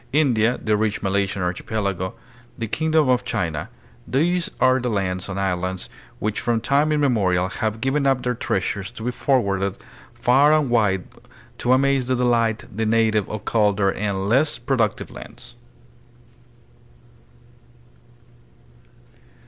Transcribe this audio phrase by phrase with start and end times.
[0.13, 2.15] India, the rich Malaysian archipelago,
[2.57, 3.69] the kingdom of China,
[4.07, 8.33] these are the lands and islands which from tune imme morial have given up their
[8.33, 9.77] treasures to be forwarded
[10.15, 11.03] far and wide
[11.59, 15.53] to amaze and delight the native of colder and less productive lands.